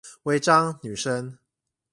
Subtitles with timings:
[0.25, 1.37] 違章女生